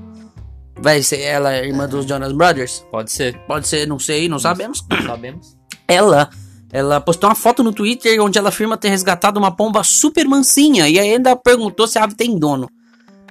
Vai 0.76 1.02
ser 1.02 1.20
ela, 1.20 1.52
irmã 1.56 1.88
dos 1.88 2.06
Jonas 2.06 2.32
Brothers? 2.32 2.86
Pode 2.92 3.10
ser. 3.10 3.36
Pode 3.48 3.66
ser, 3.66 3.88
não 3.88 3.98
sei, 3.98 4.28
não 4.28 4.38
sabemos. 4.38 4.86
Não 4.88 5.02
sabemos. 5.02 5.58
Ela, 5.88 6.30
ela 6.74 7.00
postou 7.00 7.30
uma 7.30 7.36
foto 7.36 7.62
no 7.62 7.72
Twitter 7.72 8.20
onde 8.20 8.36
ela 8.36 8.48
afirma 8.48 8.76
ter 8.76 8.88
resgatado 8.88 9.38
uma 9.38 9.54
pomba 9.54 9.84
super 9.84 10.26
mansinha 10.26 10.88
e 10.88 10.98
ainda 10.98 11.36
perguntou 11.36 11.86
se 11.86 12.00
a 12.00 12.02
ave 12.02 12.16
tem 12.16 12.36
dono. 12.36 12.68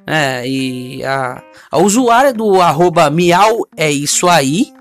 É, 0.07 0.47
e 0.47 1.03
a, 1.03 1.43
a 1.69 1.77
usuária 1.77 2.33
do 2.33 2.61
arroba 2.61 3.09
miau 3.09 3.67
é 3.75 3.91
isso 3.91 4.29
aí, 4.29 4.71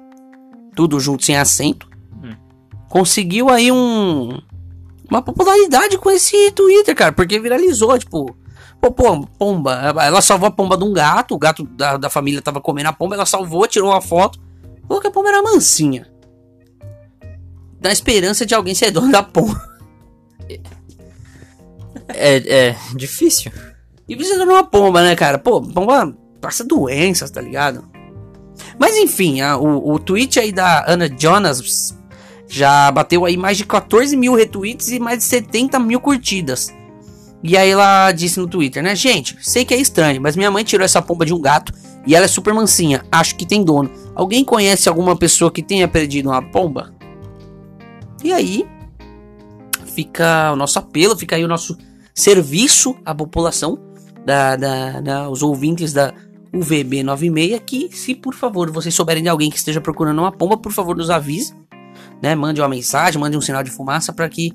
tudo 0.76 1.00
junto 1.00 1.24
sem 1.24 1.36
acento, 1.36 1.90
Hum. 2.22 2.36
conseguiu 2.88 3.50
aí 3.50 3.72
um 3.72 4.40
uma 5.10 5.20
popularidade 5.20 5.98
com 5.98 6.08
esse 6.08 6.52
Twitter, 6.52 6.94
cara, 6.94 7.10
porque 7.12 7.40
viralizou, 7.40 7.98
tipo, 7.98 8.36
pô, 8.80 8.92
pô, 8.92 9.26
pomba, 9.38 9.92
ela 10.00 10.22
salvou 10.22 10.46
a 10.46 10.52
pomba 10.52 10.76
de 10.76 10.84
um 10.84 10.92
gato, 10.92 11.34
o 11.34 11.38
gato 11.38 11.64
da, 11.64 11.96
da 11.96 12.08
família 12.08 12.40
tava 12.40 12.60
comendo 12.60 12.90
a 12.90 12.92
pomba, 12.92 13.16
ela 13.16 13.26
salvou, 13.26 13.66
tirou 13.66 13.90
uma 13.90 14.00
foto, 14.00 14.38
falou 14.86 15.00
que 15.00 15.08
a 15.08 15.10
pomba 15.10 15.30
era 15.30 15.42
mansinha 15.42 16.11
na 17.82 17.92
esperança 17.92 18.46
de 18.46 18.54
alguém 18.54 18.74
ser 18.74 18.90
dono 18.90 19.10
da 19.10 19.22
pomba. 19.22 19.60
É, 22.08 22.36
é 22.68 22.76
difícil. 22.94 23.50
E 24.08 24.16
precisa 24.16 24.44
de 24.44 24.50
uma 24.50 24.64
pomba, 24.64 25.02
né, 25.02 25.14
cara? 25.16 25.38
Pô, 25.38 25.60
pomba 25.62 26.14
passa 26.40 26.64
doenças, 26.64 27.30
tá 27.30 27.40
ligado? 27.40 27.84
Mas 28.78 28.96
enfim, 28.96 29.40
a- 29.40 29.56
o, 29.56 29.92
o 29.92 29.98
tweet 29.98 30.38
aí 30.38 30.52
da 30.52 30.84
Ana 30.90 31.08
Jonas 31.18 31.96
Já 32.48 32.90
bateu 32.90 33.24
aí 33.24 33.36
mais 33.36 33.56
de 33.56 33.64
14 33.64 34.14
mil 34.16 34.34
retweets 34.34 34.88
e 34.90 34.98
mais 35.00 35.18
de 35.18 35.24
70 35.24 35.78
mil 35.78 35.98
curtidas. 36.00 36.72
E 37.42 37.56
aí 37.56 37.70
ela 37.70 38.12
disse 38.12 38.38
no 38.38 38.46
Twitter, 38.46 38.82
né? 38.82 38.94
Gente, 38.94 39.36
sei 39.40 39.64
que 39.64 39.72
é 39.72 39.76
estranho, 39.78 40.20
mas 40.20 40.36
minha 40.36 40.50
mãe 40.50 40.62
tirou 40.62 40.84
essa 40.84 41.00
pomba 41.00 41.24
de 41.24 41.32
um 41.32 41.40
gato 41.40 41.72
e 42.06 42.14
ela 42.14 42.26
é 42.26 42.28
super 42.28 42.52
mansinha. 42.52 43.04
Acho 43.10 43.34
que 43.36 43.46
tem 43.46 43.64
dono. 43.64 43.90
Alguém 44.14 44.44
conhece 44.44 44.88
alguma 44.88 45.16
pessoa 45.16 45.50
que 45.50 45.62
tenha 45.62 45.88
perdido 45.88 46.28
uma 46.28 46.42
pomba? 46.42 46.94
E 48.22 48.32
aí 48.32 48.66
fica 49.94 50.52
o 50.52 50.56
nosso 50.56 50.78
apelo, 50.78 51.16
fica 51.16 51.36
aí 51.36 51.44
o 51.44 51.48
nosso 51.48 51.76
serviço 52.14 52.96
à 53.04 53.14
população, 53.14 53.78
da, 54.24 54.56
da, 54.56 55.00
da 55.00 55.28
os 55.28 55.42
ouvintes 55.42 55.92
da 55.92 56.14
UVB 56.52 57.02
96, 57.02 57.60
que 57.66 57.96
se 57.96 58.14
por 58.14 58.34
favor 58.34 58.70
vocês 58.70 58.94
souberem 58.94 59.22
de 59.22 59.28
alguém 59.28 59.50
que 59.50 59.56
esteja 59.56 59.80
procurando 59.80 60.18
uma 60.18 60.30
pomba, 60.30 60.56
por 60.56 60.70
favor 60.70 60.96
nos 60.96 61.10
avise, 61.10 61.54
né? 62.22 62.34
Mande 62.34 62.60
uma 62.60 62.68
mensagem, 62.68 63.20
mande 63.20 63.36
um 63.36 63.40
sinal 63.40 63.62
de 63.62 63.70
fumaça 63.70 64.12
para 64.12 64.28
que 64.28 64.52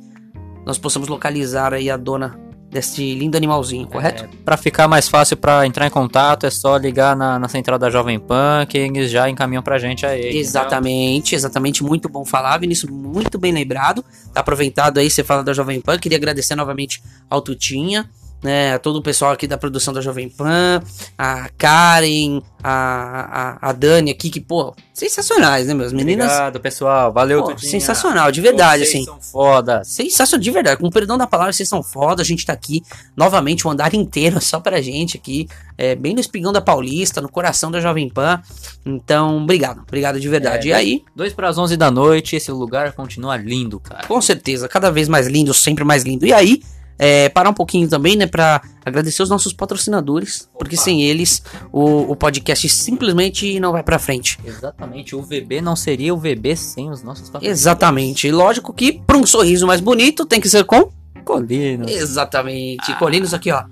nós 0.66 0.78
possamos 0.78 1.08
localizar 1.08 1.74
aí 1.74 1.90
a 1.90 1.98
dona 1.98 2.40
desse 2.78 3.16
lindo 3.16 3.36
animalzinho, 3.36 3.88
correto? 3.88 4.26
É, 4.26 4.30
para 4.46 4.56
ficar 4.56 4.88
mais 4.88 5.10
fácil 5.10 5.36
para 5.36 5.66
entrar 5.66 5.88
em 5.88 5.90
contato, 5.90 6.46
é 6.46 6.50
só 6.50 6.78
ligar 6.78 7.16
na, 7.16 7.40
na 7.40 7.48
central 7.48 7.80
da 7.80 7.90
Jovem 7.90 8.20
Pan, 8.20 8.66
que 8.68 8.78
eles 8.78 9.10
já 9.10 9.28
encaminham 9.28 9.64
pra 9.64 9.80
gente 9.80 10.06
aí. 10.06 10.38
Exatamente, 10.38 11.34
exatamente. 11.34 11.84
Muito 11.84 12.08
bom 12.08 12.24
falar, 12.24 12.60
Vinícius. 12.60 12.92
Muito 12.92 13.40
bem 13.40 13.52
lembrado. 13.52 14.06
Tá 14.32 14.42
aproveitado 14.42 15.00
aí, 15.00 15.10
você 15.10 15.24
fala 15.24 15.44
da 15.44 15.54
Jovem 15.54 15.82
Pan. 15.82 15.98
Queria 15.98 16.18
agradecer 16.18 16.56
novamente 16.56 17.02
ao 17.30 17.42
Tutinha 17.42 18.08
né, 18.44 18.76
a 18.76 18.80
todo 18.80 18.98
o 18.98 19.02
pessoal 19.02 19.32
aqui 19.32 19.48
da 19.48 19.58
produção 19.58 19.94
da 19.94 20.02
Jovem 20.02 20.30
Pan, 20.30 20.82
a 21.18 21.50
Karen, 21.58 22.42
a, 22.64 23.58
a, 23.62 23.70
a 23.70 23.72
Dani 23.72 24.12
aqui, 24.12 24.30
que, 24.30 24.40
pô, 24.40 24.76
sensacionais, 24.94 25.68
né, 25.68 25.74
meus 25.74 25.92
meninas? 25.92 26.28
Obrigado, 26.28 26.60
pessoal. 26.60 27.12
Valeu, 27.12 27.44
pô, 27.44 27.58
Sensacional, 27.58 28.32
de 28.32 28.42
verdade, 28.42 28.86
vocês 28.86 28.96
assim. 28.96 29.06
são 29.06 29.22
foda. 29.22 29.84
Sensacional, 29.84 30.44
de 30.44 30.52
verdade. 30.52 30.82
Com 30.82 30.90
perdão 30.90 31.18
da 31.18 31.28
palavra, 31.28 31.52
vocês 31.54 31.68
são 31.68 31.82
foda. 31.82 32.22
A 32.22 32.26
gente 32.26 32.46
tá 32.46 32.54
aqui 32.54 32.84
novamente, 33.16 33.68
um 33.68 33.72
andar 33.72 33.94
inteiro 33.94 34.40
só 34.42 34.60
pra 34.60 34.82
gente 34.82 35.18
aqui, 35.18 35.48
é, 35.78 35.96
bem 35.96 36.14
no 36.14 36.20
espigão 36.20 36.52
da 36.52 36.62
Paulista, 36.62 37.22
no 37.22 37.30
coração 37.30 37.72
da 37.72 37.80
Jovem 37.80 38.10
Pan. 38.10 38.42
Então, 38.86 39.44
obrigado, 39.44 39.82
obrigado 39.82 40.20
de 40.20 40.30
verdade. 40.30 40.68
É, 40.68 40.72
e 40.72 40.74
aí, 40.74 41.04
Dois 41.16 41.34
para 41.34 41.50
as 41.50 41.58
11 41.58 41.76
da 41.76 41.90
noite, 41.90 42.36
esse 42.36 42.52
lugar 42.52 42.94
continua 42.94 43.38
lindo, 43.38 43.80
cara. 43.80 44.08
com 44.08 44.22
certeza, 44.22 44.68
cada 44.68 44.92
vez 44.92 45.08
mais 45.08 45.28
lindo, 45.28 45.54
sempre 45.54 45.84
mais 45.84 46.04
lindo. 46.04 46.26
E 46.26 46.34
aí, 46.34 46.62
é, 46.98 47.30
parar 47.30 47.50
um 47.50 47.54
pouquinho 47.54 47.88
também, 47.88 48.16
né, 48.16 48.26
pra 48.26 48.62
agradecer 48.84 49.22
os 49.22 49.30
nossos 49.30 49.54
patrocinadores, 49.54 50.50
porque 50.58 50.76
sem 50.76 51.04
eles 51.04 51.44
o, 51.72 52.12
o 52.12 52.16
podcast 52.16 52.68
simplesmente 52.70 53.60
não 53.60 53.72
vai 53.72 53.84
pra 53.84 54.00
frente. 54.00 54.40
Exatamente, 54.44 55.16
o 55.16 55.22
VB 55.22 55.62
não 55.62 55.76
seria 55.76 56.14
o 56.14 56.18
VB 56.18 56.56
sem 56.56 56.90
os 56.90 57.04
nossos 57.04 57.30
patrocinadores. 57.30 57.60
Exatamente. 57.60 58.28
E 58.28 58.32
lógico 58.32 58.74
que 58.74 58.94
pra 59.06 59.18
um 59.18 59.26
sorriso 59.26 59.68
mais 59.68 59.82
bonito 59.82 60.26
tem 60.26 60.42
que 60.42 60.50
ser 60.50 60.64
com. 60.64 60.90
Colinos. 61.24 61.92
Exatamente. 61.92 62.94
Colinos 62.96 63.34
aqui, 63.34 63.52
ó. 63.52 63.64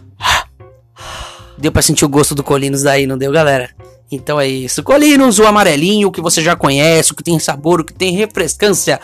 Deu 1.58 1.72
pra 1.72 1.82
sentir 1.82 2.03
o 2.03 2.10
gosto 2.10 2.36
do 2.36 2.44
Colinos 2.44 2.84
daí, 2.84 3.08
não 3.08 3.17
deu, 3.17 3.32
galera? 3.32 3.70
Então 4.12 4.39
é 4.39 4.48
isso. 4.48 4.84
Colinos, 4.84 5.39
o 5.39 5.46
amarelinho, 5.46 6.10
o 6.10 6.12
que 6.12 6.22
você 6.22 6.41
já 6.41 6.55
conhece, 6.55 7.12
o 7.12 7.15
que 7.15 7.24
tem 7.24 7.39
sabor, 7.39 7.79
o 7.79 7.84
que 7.86 7.94
tem 7.94 8.13
refrescância. 8.13 9.00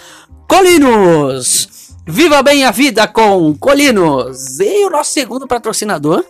Colinos! 0.48 1.81
Viva 2.08 2.42
bem 2.42 2.66
a 2.66 2.72
vida 2.72 3.08
com 3.08 3.56
Colinos! 3.58 4.60
E 4.60 4.86
o 4.86 4.90
nosso 4.90 5.12
segundo 5.12 5.48
patrocinador, 5.48 6.26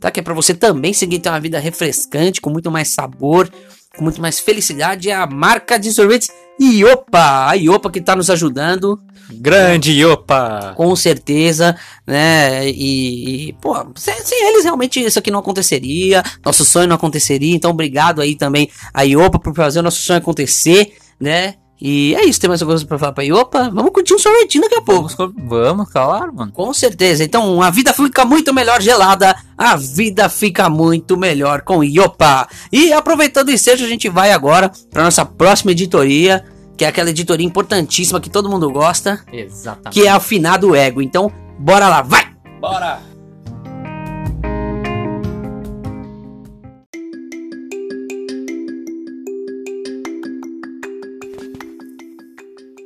tá? 0.00 0.10
Que 0.10 0.20
é 0.20 0.22
pra 0.22 0.34
você 0.34 0.52
também 0.52 0.92
seguir 0.92 1.20
ter 1.20 1.28
uma 1.28 1.40
vida 1.40 1.58
refrescante, 1.58 2.40
com 2.40 2.50
muito 2.50 2.70
mais 2.70 2.88
sabor, 2.88 3.50
com 3.96 4.02
muito 4.02 4.20
mais 4.20 4.40
felicidade, 4.40 5.08
é 5.08 5.14
a 5.14 5.26
marca 5.26 5.78
de 5.78 5.92
sorvetes 5.92 6.30
Iopa! 6.60 7.48
A 7.48 7.54
Iopa 7.54 7.90
que 7.90 8.00
tá 8.00 8.16
nos 8.16 8.28
ajudando 8.30 9.00
Grande, 9.32 10.04
opa! 10.04 10.74
com 10.76 10.94
certeza, 10.96 11.76
né? 12.04 12.68
E, 12.68 13.50
e, 13.50 13.52
pô, 13.54 13.74
sem, 13.94 14.14
sem 14.24 14.48
eles 14.48 14.64
realmente 14.64 15.00
isso 15.00 15.20
aqui 15.20 15.30
não 15.30 15.38
aconteceria, 15.38 16.22
nosso 16.44 16.64
sonho 16.64 16.88
não 16.88 16.96
aconteceria. 16.96 17.54
Então, 17.54 17.70
obrigado 17.70 18.20
aí 18.20 18.34
também 18.34 18.68
a 18.92 19.02
Iopa 19.02 19.38
por 19.38 19.54
fazer 19.54 19.78
o 19.78 19.82
nosso 19.82 20.02
sonho 20.02 20.18
acontecer, 20.18 20.94
né? 21.18 21.54
E 21.80 22.14
é 22.14 22.24
isso, 22.26 22.38
tem 22.38 22.48
mais 22.48 22.60
alguma 22.60 22.74
coisa 22.74 22.86
pra 22.86 22.98
falar 22.98 23.12
pra 23.12 23.24
Iopa? 23.24 23.70
Vamos 23.70 23.90
curtir 23.92 24.12
um 24.12 24.18
sorvetinho 24.18 24.64
daqui 24.64 24.76
a 24.76 24.82
pouco. 24.82 25.08
Vamos, 25.16 25.34
vamos, 25.48 25.90
claro, 25.90 26.34
mano. 26.34 26.52
Com 26.52 26.74
certeza. 26.74 27.24
Então, 27.24 27.62
a 27.62 27.70
vida 27.70 27.92
fica 27.94 28.24
muito 28.24 28.52
melhor 28.52 28.82
gelada. 28.82 29.34
A 29.56 29.76
vida 29.76 30.28
fica 30.28 30.68
muito 30.68 31.16
melhor 31.16 31.62
com 31.62 31.82
Iopa. 31.82 32.46
E 32.70 32.92
aproveitando 32.92 33.48
o 33.48 33.52
ensejo, 33.52 33.84
a 33.84 33.88
gente 33.88 34.08
vai 34.10 34.30
agora 34.30 34.70
para 34.90 35.04
nossa 35.04 35.24
próxima 35.24 35.72
editoria, 35.72 36.44
que 36.76 36.84
é 36.84 36.88
aquela 36.88 37.10
editoria 37.10 37.46
importantíssima 37.46 38.20
que 38.20 38.28
todo 38.28 38.50
mundo 38.50 38.70
gosta, 38.70 39.20
Exatamente. 39.32 39.90
que 39.90 40.06
é 40.06 40.10
afinar 40.10 40.58
do 40.58 40.74
ego. 40.74 41.00
Então, 41.00 41.32
bora 41.58 41.88
lá, 41.88 42.02
vai! 42.02 42.28
Bora! 42.60 43.09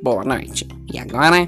Boa 0.05 0.23
noite. 0.23 0.67
E 0.93 0.99
agora, 0.99 1.47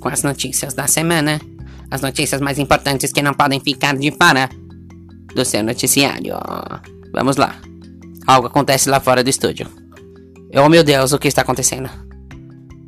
com 0.00 0.08
as 0.08 0.24
notícias 0.24 0.74
da 0.74 0.88
semana, 0.88 1.40
as 1.88 2.00
notícias 2.00 2.40
mais 2.40 2.58
importantes 2.58 3.12
que 3.12 3.22
não 3.22 3.32
podem 3.32 3.60
ficar 3.60 3.96
de 3.96 4.10
fora 4.10 4.50
do 5.32 5.44
seu 5.44 5.62
noticiário. 5.62 6.34
Vamos 7.12 7.36
lá. 7.36 7.60
Algo 8.26 8.48
acontece 8.48 8.90
lá 8.90 8.98
fora 8.98 9.22
do 9.22 9.30
estúdio. 9.30 9.68
Oh 10.52 10.68
meu 10.68 10.82
Deus, 10.82 11.12
o 11.12 11.18
que 11.20 11.28
está 11.28 11.42
acontecendo? 11.42 11.88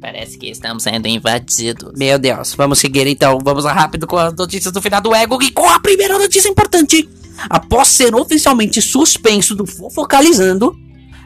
Parece 0.01 0.37
que 0.37 0.51
estamos 0.51 0.83
sendo 0.83 1.07
invadidos. 1.07 1.93
Meu 1.97 2.19
Deus, 2.19 2.53
vamos 2.57 2.81
seguir 2.81 3.07
então. 3.07 3.39
Vamos 3.41 3.63
lá 3.63 3.73
rápido 3.73 4.09
com 4.09 4.17
as 4.17 4.35
notícias 4.35 4.73
do 4.73 4.83
final 4.83 5.01
do 5.01 5.15
ego 5.15 5.41
e 5.41 5.53
com 5.53 5.71
a 5.71 5.79
primeira 5.79 6.19
notícia 6.19 6.49
importante. 6.49 7.09
Após 7.49 7.87
ser 7.87 8.17
oficialmente 8.17 8.83
suspenso 8.83 9.55
do 9.55 9.65
Fofocalizando, 9.65 10.77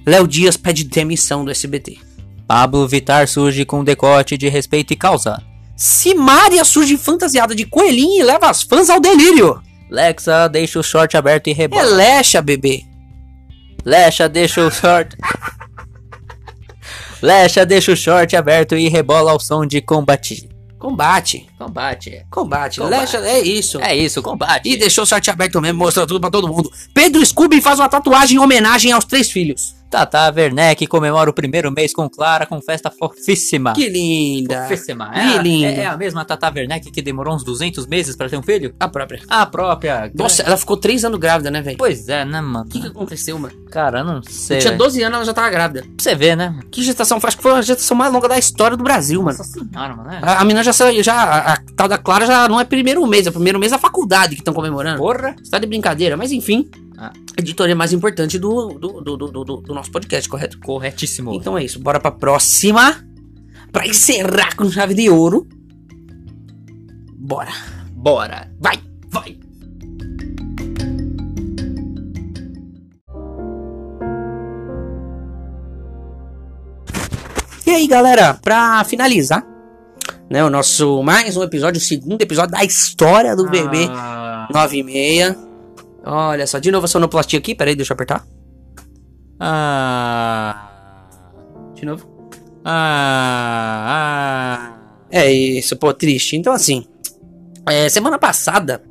Léo 0.06 0.28
Dias 0.28 0.58
pede 0.58 0.84
demissão 0.84 1.42
do 1.42 1.50
SBT. 1.50 2.06
Pablo 2.48 2.88
Vittar 2.88 3.28
surge 3.28 3.66
com 3.66 3.84
decote 3.84 4.38
de 4.38 4.48
respeito 4.48 4.94
e 4.94 4.96
causa. 4.96 5.42
Simária 5.76 6.64
surge 6.64 6.96
fantasiada 6.96 7.54
de 7.54 7.66
coelhinho 7.66 8.22
e 8.22 8.24
leva 8.24 8.48
as 8.48 8.62
fãs 8.62 8.88
ao 8.88 8.98
delírio. 8.98 9.60
Lexa 9.90 10.48
deixa 10.48 10.78
o 10.78 10.82
short 10.82 11.14
aberto 11.14 11.48
e 11.48 11.52
rebola. 11.52 11.82
Relaxa, 11.82 12.40
bebê. 12.40 12.84
Lexa 13.84 14.30
deixa 14.30 14.66
o 14.66 14.70
short. 14.70 15.14
Lexa 17.20 17.66
deixa 17.66 17.92
o 17.92 17.96
short 17.96 18.34
aberto 18.34 18.74
e 18.74 18.88
rebola 18.88 19.30
ao 19.30 19.38
som 19.38 19.66
de 19.66 19.82
combate. 19.82 20.48
Combate. 20.78 21.46
Combate. 21.58 22.24
Combate. 22.30 22.80
Combate. 22.80 23.00
Lexa, 23.00 23.18
é 23.18 23.40
isso. 23.40 23.78
É 23.80 23.94
isso, 23.94 24.22
combate. 24.22 24.68
E 24.68 24.76
deixou 24.76 25.04
o 25.04 25.06
sorte 25.06 25.30
aberto 25.30 25.60
mesmo, 25.60 25.78
mostrou 25.78 26.06
tudo 26.06 26.20
pra 26.20 26.30
todo 26.30 26.48
mundo. 26.48 26.72
Pedro 26.94 27.24
Scooby 27.24 27.60
faz 27.60 27.78
uma 27.78 27.88
tatuagem 27.88 28.36
em 28.36 28.40
homenagem 28.40 28.92
aos 28.92 29.04
três 29.04 29.30
filhos. 29.30 29.77
Tata 29.90 30.30
Werneck 30.36 30.86
comemora 30.86 31.30
o 31.30 31.32
primeiro 31.32 31.72
mês 31.72 31.94
com 31.94 32.08
Clara 32.10 32.44
com 32.44 32.60
festa 32.60 32.90
fofíssima. 32.90 33.72
Que 33.72 33.88
linda. 33.88 34.62
Fofíssima. 34.64 35.10
Que 35.10 35.18
É, 35.18 35.38
a- 35.38 35.42
lindo. 35.42 35.66
É, 35.66 35.84
é 35.84 35.86
a 35.86 35.96
mesma 35.96 36.24
Tata 36.26 36.52
Werneck 36.54 36.90
que 36.90 37.00
demorou 37.00 37.34
uns 37.34 37.42
200 37.42 37.86
meses 37.86 38.14
pra 38.14 38.28
ter 38.28 38.36
um 38.36 38.42
filho? 38.42 38.74
A 38.78 38.86
própria. 38.86 39.22
A 39.28 39.46
própria. 39.46 40.10
Nossa, 40.14 40.42
ela 40.42 40.56
ficou 40.58 40.76
três 40.76 41.04
anos 41.06 41.18
grávida, 41.18 41.50
né, 41.50 41.62
velho? 41.62 41.78
Pois 41.78 42.06
é, 42.08 42.22
né, 42.24 42.38
mano? 42.40 42.66
O 42.66 42.68
que, 42.68 42.80
que 42.80 42.86
aconteceu, 42.88 43.38
mano? 43.38 43.54
Cara, 43.70 44.00
eu 44.00 44.04
não 44.04 44.22
sei. 44.22 44.58
Eu 44.58 44.60
tinha 44.60 44.70
velho. 44.72 44.84
12 44.84 45.02
anos, 45.02 45.16
ela 45.16 45.24
já 45.24 45.32
tava 45.34 45.48
grávida. 45.48 45.80
Pra 45.82 45.90
você 45.98 46.14
ver, 46.14 46.36
né? 46.36 46.58
Que 46.70 46.82
gestação? 46.82 47.18
Acho 47.22 47.36
que 47.38 47.42
foi 47.42 47.52
a 47.52 47.62
gestação 47.62 47.96
mais 47.96 48.12
longa 48.12 48.28
da 48.28 48.38
história 48.38 48.76
do 48.76 48.84
Brasil, 48.84 49.22
mano. 49.22 49.38
Nossa 49.38 49.50
senhora, 49.50 49.96
mano. 49.96 50.10
É. 50.10 50.18
A, 50.22 50.40
a 50.40 50.44
menina 50.44 50.62
já 50.62 50.72
saiu, 50.74 51.02
já. 51.02 51.14
A, 51.14 51.52
a 51.54 51.58
tal 51.74 51.88
da 51.88 51.96
Clara 51.96 52.26
já 52.26 52.46
não 52.46 52.60
é 52.60 52.64
primeiro 52.64 53.06
mês, 53.06 53.26
é 53.26 53.30
primeiro 53.30 53.58
mês 53.58 53.72
da 53.72 53.78
faculdade 53.78 54.34
que 54.34 54.42
estão 54.42 54.52
comemorando. 54.52 54.98
Porra. 54.98 55.34
Você 55.42 55.50
tá 55.50 55.58
de 55.58 55.66
brincadeira, 55.66 56.14
mas 56.16 56.30
enfim. 56.30 56.68
A 57.00 57.12
editoria 57.38 57.76
mais 57.76 57.92
importante 57.92 58.38
do, 58.40 58.70
do, 58.74 59.00
do, 59.00 59.16
do, 59.16 59.44
do- 59.44 59.74
nosso 59.74 59.90
podcast, 59.92 60.28
correto? 60.28 60.58
Corretíssimo. 60.58 61.32
Então 61.32 61.56
é 61.56 61.62
isso, 61.64 61.78
bora 61.78 62.00
pra 62.00 62.10
próxima. 62.10 62.96
Pra 63.70 63.86
encerrar 63.86 64.56
com 64.56 64.68
chave 64.70 64.94
de 64.94 65.08
ouro. 65.08 65.46
Bora. 67.16 67.52
Bora. 67.92 68.50
Vai, 68.58 68.80
vai. 69.10 69.36
E 77.66 77.70
aí, 77.70 77.86
galera, 77.86 78.34
pra 78.42 78.82
finalizar, 78.84 79.44
né, 80.30 80.42
o 80.42 80.50
nosso 80.50 81.02
mais 81.02 81.36
um 81.36 81.42
episódio, 81.42 81.78
o 81.78 81.84
segundo 81.84 82.20
episódio 82.22 82.52
da 82.52 82.64
história 82.64 83.36
do 83.36 83.48
bebê 83.48 83.86
Ah, 83.90 84.48
9 84.52 84.78
e 84.78 84.82
meia. 84.82 85.36
Olha 86.10 86.46
só, 86.46 86.58
de 86.58 86.70
novo 86.70 86.86
a 86.86 86.88
sonoplastia 86.88 87.38
aqui, 87.38 87.54
peraí, 87.54 87.76
deixa 87.76 87.92
eu 87.92 87.94
apertar. 87.94 88.24
ah, 89.38 90.68
De 91.74 91.84
novo. 91.84 92.06
ah, 92.64 93.84
ah. 93.88 94.74
É 95.10 95.30
isso, 95.30 95.76
pô, 95.76 95.92
triste. 95.94 96.36
Então, 96.36 96.52
assim, 96.52 96.86
é, 97.66 97.88
semana 97.88 98.18
passada, 98.18 98.82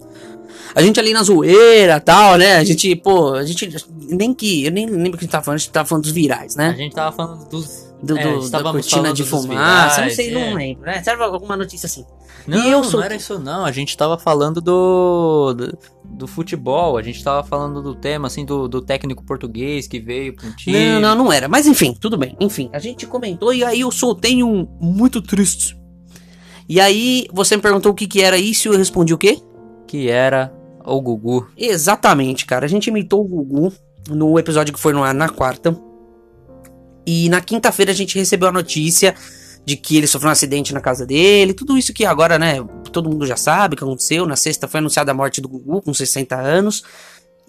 a 0.76 0.82
gente 0.82 1.00
ali 1.00 1.14
na 1.14 1.22
zoeira 1.24 2.00
tal, 2.00 2.38
né? 2.38 2.58
A 2.58 2.64
gente, 2.64 2.96
pô, 2.96 3.34
a 3.34 3.44
gente 3.44 3.70
nem 4.10 4.34
que. 4.34 4.66
Eu 4.66 4.72
nem 4.72 4.86
lembro 4.88 5.10
o 5.16 5.18
que 5.18 5.18
a 5.18 5.22
gente 5.26 5.32
tava 5.32 5.44
falando, 5.44 5.58
a 5.58 5.60
gente 5.60 5.72
tava 5.72 5.88
falando 5.88 6.04
dos 6.04 6.12
virais, 6.14 6.58
A 6.58 6.62
né? 6.70 6.76
gente 6.76 6.96
tava 6.96 7.16
falando 7.16 7.48
dos 7.50 7.88
do, 8.02 8.18
É, 8.18 8.24
do- 8.24 8.50
da 8.50 8.62
cortina 8.64 9.12
de 9.14 9.24
fumaça, 9.24 10.02
não 10.02 10.10
virais, 10.10 10.16
sei, 10.16 10.32
não 10.32 10.42
é. 10.42 10.54
lembro, 10.54 10.86
né? 10.86 11.02
Serve 11.04 11.24
alguma 11.24 11.56
notícia 11.58 11.86
assim. 11.88 12.06
Não, 12.48 12.64
E 12.66 12.72
eu 12.72 12.84
sou- 12.84 13.00
não 13.00 13.06
era 13.06 13.16
isso 13.16 13.38
não. 13.40 13.66
A 13.66 13.72
gente 13.72 13.96
tava 13.98 14.18
falando 14.18 14.62
do, 14.62 15.54
do, 15.54 15.78
do 16.06 16.28
futebol. 16.28 16.98
A 16.98 17.02
gente 17.04 17.22
tava 17.24 17.46
falando 17.46 17.82
do 17.84 17.94
tema, 17.94 18.28
assim, 18.28 18.46
do, 18.46 18.68
do 18.68 18.82
técnico 18.82 19.24
português 19.24 19.88
que 19.88 20.00
veio 20.00 20.34
pro 20.36 20.50
time. 20.56 20.78
Não, 20.78 21.02
não, 21.02 21.16
não 21.26 21.34
era. 21.34 21.48
Mas 21.48 21.68
enfim, 21.68 21.94
tudo 22.00 22.18
bem. 22.18 22.36
Enfim, 22.40 22.70
a 22.72 22.80
gente 22.80 23.06
comentou 23.06 23.54
e 23.54 23.64
aí 23.64 23.82
eu 23.82 23.92
soltei 23.92 24.42
um 24.44 24.68
muito 24.80 25.22
triste. 25.22 25.78
E 26.70 26.80
aí 26.80 27.28
você 27.34 27.56
me 27.56 27.62
perguntou 27.62 27.92
o 27.92 27.96
que 27.96 28.08
que 28.08 28.22
era 28.22 28.38
isso 28.38 28.68
e 28.68 28.72
eu 28.72 28.78
respondi 28.78 29.14
o 29.14 29.18
quê? 29.18 29.40
Que 29.86 30.10
era 30.10 30.54
o 30.86 31.02
Gugu. 31.02 31.48
Exatamente, 31.58 32.46
cara. 32.46 32.66
A 32.66 32.70
gente 32.70 32.88
imitou 32.88 33.22
o 33.22 33.28
Gugu 33.28 33.74
no 34.10 34.40
episódio 34.40 34.74
que 34.74 34.80
foi 34.80 34.94
no 34.94 35.04
ar 35.04 35.14
na 35.14 35.28
quarta. 35.30 35.78
E 37.06 37.30
na 37.30 37.40
quinta-feira 37.40 37.92
a 37.92 37.96
gente 37.96 38.18
recebeu 38.18 38.50
a 38.50 38.52
notícia 38.52 39.16
de 39.68 39.76
que 39.76 39.98
ele 39.98 40.08
sofreu 40.08 40.30
um 40.30 40.32
acidente 40.32 40.74
na 40.74 40.80
casa 40.80 41.06
dele. 41.06 41.54
Tudo 41.54 41.78
isso 41.78 41.92
que 41.94 42.06
agora, 42.06 42.40
né, 42.40 42.66
todo 42.90 43.10
mundo 43.10 43.26
já 43.26 43.36
sabe 43.36 43.74
o 43.74 43.78
que 43.78 43.84
aconteceu. 43.84 44.26
Na 44.26 44.38
sexta 44.38 44.66
foi 44.66 44.78
anunciada 44.78 45.12
a 45.12 45.14
morte 45.14 45.42
do 45.42 45.50
Gugu 45.50 45.82
com 45.82 45.94
60 45.94 46.38
anos. 46.38 46.86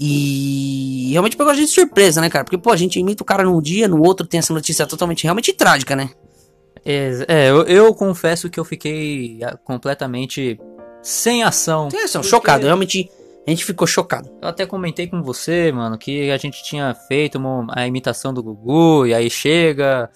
E 0.00 1.10
realmente 1.12 1.36
pegou 1.36 1.52
a 1.52 1.54
gente 1.54 1.68
de 1.68 1.74
surpresa, 1.74 2.20
né, 2.20 2.28
cara? 2.28 2.44
Porque, 2.44 2.58
pô, 2.58 2.72
a 2.72 2.76
gente 2.76 2.98
imita 2.98 3.22
o 3.22 3.26
cara 3.26 3.44
num 3.44 3.62
dia, 3.62 3.86
no 3.86 4.02
outro 4.02 4.26
tem 4.26 4.38
essa 4.38 4.52
notícia 4.52 4.84
totalmente, 4.84 5.22
realmente 5.22 5.52
trágica, 5.52 5.94
né? 5.94 6.10
É, 6.84 7.24
é, 7.28 7.50
eu, 7.50 7.62
eu 7.62 7.94
confesso 7.94 8.50
que 8.50 8.58
eu 8.58 8.64
fiquei 8.64 9.38
ah, 9.44 9.56
completamente 9.56 10.58
sem 11.00 11.44
ação. 11.44 11.86
Tem 11.88 12.02
ação, 12.02 12.20
Porque- 12.20 12.30
chocado, 12.36 12.64
realmente 12.66 13.08
a 13.46 13.50
gente 13.50 13.64
ficou 13.64 13.86
chocado. 13.86 14.28
Eu 14.42 14.48
até 14.48 14.66
comentei 14.66 15.06
com 15.06 15.22
você, 15.22 15.70
mano, 15.70 15.96
que 15.96 16.32
a 16.32 16.36
gente 16.36 16.64
tinha 16.64 16.94
feito 17.06 17.38
uma- 17.38 17.66
a 17.76 17.86
imitação 17.86 18.34
do 18.34 18.42
Gugu, 18.42 19.06
e 19.06 19.14
aí 19.14 19.30
chega 19.30 20.10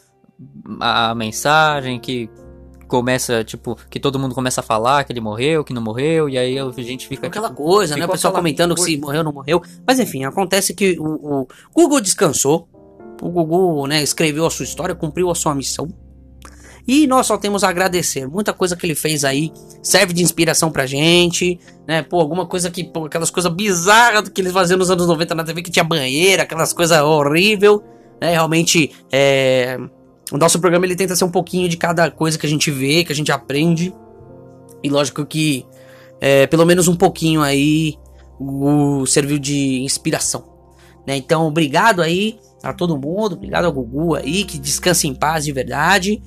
a 0.81 1.15
mensagem 1.15 1.99
que 1.99 2.31
começa, 2.93 3.43
tipo, 3.43 3.75
que 3.89 3.99
todo 3.99 4.19
mundo 4.19 4.35
começa 4.35 4.61
a 4.61 4.63
falar 4.63 5.05
que 5.05 5.13
ele 5.15 5.21
morreu, 5.21 5.65
que 5.65 5.73
não 5.73 5.81
morreu, 5.81 6.29
e 6.29 6.37
aí 6.37 6.59
a 6.59 6.71
gente 6.83 7.09
fica. 7.09 7.27
aquela 7.27 7.49
tipo, 7.49 7.63
coisa, 7.63 7.97
né? 7.97 8.05
O 8.05 8.09
pessoal 8.09 8.35
comentando 8.35 8.75
coisa. 8.75 8.91
se 8.91 8.99
morreu 8.99 9.21
ou 9.21 9.25
não 9.25 9.33
morreu. 9.33 9.63
Mas 9.87 9.99
enfim, 9.99 10.25
acontece 10.25 10.75
que 10.75 10.99
o, 11.01 11.43
o 11.43 11.49
Google 11.75 12.03
descansou. 12.03 12.69
O 13.23 13.31
Google, 13.31 13.87
né, 13.87 14.03
escreveu 14.03 14.45
a 14.45 14.51
sua 14.51 14.65
história, 14.65 14.95
cumpriu 14.95 15.31
a 15.31 15.35
sua 15.35 15.55
missão. 15.55 15.89
E 16.87 17.07
nós 17.07 17.27
só 17.27 17.39
temos 17.39 17.65
a 17.65 17.69
agradecer. 17.69 18.27
Muita 18.27 18.53
coisa 18.53 18.77
que 18.77 18.85
ele 18.85 18.95
fez 18.95 19.25
aí 19.25 19.53
serve 19.83 20.13
de 20.13 20.23
inspiração 20.23 20.71
pra 20.71 20.85
gente, 20.85 21.59
né? 21.87 22.03
Pô, 22.03 22.21
alguma 22.21 22.45
coisa 22.47 22.71
que, 22.71 22.85
pô, 22.85 23.07
aquelas 23.07 23.31
coisas 23.31 23.53
bizarras 23.53 24.29
que 24.29 24.41
eles 24.41 24.53
faziam 24.53 24.77
nos 24.77 24.91
anos 24.91 25.07
90 25.07 25.35
na 25.35 25.45
TV, 25.45 25.63
que 25.63 25.71
tinha 25.71 25.85
banheira, 25.85 26.43
aquelas 26.43 26.73
coisas 26.73 27.01
horríveis, 27.01 27.79
né? 28.21 28.33
Realmente, 28.33 28.91
é... 29.11 29.79
o 30.33 30.39
nosso 30.39 30.59
programa 30.59 30.87
ele 30.87 30.97
tenta 30.97 31.15
ser 31.15 31.25
um 31.25 31.31
pouquinho 31.31 31.69
de 31.69 31.77
cada 31.77 32.11
coisa 32.11 32.39
que 32.39 32.47
a 32.47 32.49
gente 32.49 32.71
vê, 32.71 33.05
que 33.05 33.13
a 33.13 33.15
gente 33.15 33.31
aprende. 33.31 33.95
E 34.83 34.89
lógico 34.89 35.27
que 35.27 35.67
é, 36.21 36.47
pelo 36.47 36.65
menos 36.65 36.89
um 36.89 36.97
pouquinho 36.97 37.43
aí 37.43 37.97
o 38.41 39.05
serviu 39.05 39.39
de 39.39 39.83
inspiração. 39.83 40.45
Né? 41.07 41.17
Então, 41.17 41.47
obrigado 41.47 42.01
aí 42.01 42.39
a 42.63 42.73
todo 42.73 42.97
mundo, 42.97 43.35
obrigado 43.35 43.67
ao 43.67 43.73
Gugu 43.73 44.15
aí, 44.15 44.45
que 44.45 44.59
descanse 44.59 45.07
em 45.07 45.15
paz 45.15 45.45
de 45.45 45.53
verdade. 45.53 46.23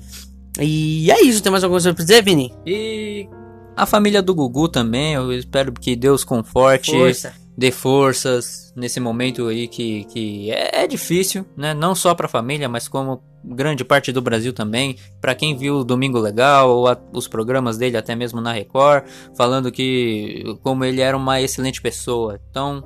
E 0.60 1.10
é 1.10 1.22
isso, 1.22 1.42
tem 1.42 1.50
mais 1.50 1.64
alguma 1.64 1.80
coisa 1.80 1.92
pra 1.92 2.04
dizer, 2.04 2.22
Vini? 2.22 2.54
E 2.64 3.28
a 3.76 3.86
família 3.86 4.22
do 4.22 4.34
Gugu 4.34 4.68
também, 4.68 5.14
eu 5.14 5.32
espero 5.32 5.72
que 5.72 5.96
Deus 5.96 6.22
conforte, 6.22 6.92
Força. 6.92 7.34
dê 7.56 7.70
forças 7.70 8.72
nesse 8.76 9.00
momento 9.00 9.48
aí 9.48 9.66
que, 9.66 10.04
que 10.04 10.50
é, 10.50 10.84
é 10.84 10.86
difícil, 10.86 11.44
né? 11.56 11.74
Não 11.74 11.94
só 11.94 12.14
pra 12.14 12.28
família, 12.28 12.68
mas 12.68 12.86
como 12.86 13.22
grande 13.46 13.84
parte 13.84 14.10
do 14.12 14.20
Brasil 14.22 14.52
também. 14.52 14.96
Pra 15.20 15.34
quem 15.34 15.56
viu 15.56 15.76
o 15.76 15.84
Domingo 15.84 16.18
Legal 16.18 16.70
ou 16.70 16.88
a- 16.88 16.98
os 17.12 17.28
programas 17.28 17.78
dele 17.78 17.96
até 17.96 18.14
mesmo 18.16 18.40
na 18.40 18.52
Record, 18.52 19.04
falando 19.36 19.70
que 19.70 20.44
como 20.62 20.84
ele 20.84 21.00
era 21.00 21.16
uma 21.16 21.40
excelente 21.40 21.80
pessoa. 21.80 22.40
Então, 22.50 22.82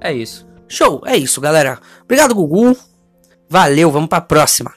é 0.00 0.12
isso. 0.12 0.46
Show, 0.68 1.02
é 1.04 1.16
isso, 1.16 1.40
galera. 1.40 1.78
Obrigado, 2.04 2.34
Gugu. 2.34 2.76
Valeu, 3.48 3.90
vamos 3.90 4.08
pra 4.08 4.20
próxima. 4.20 4.72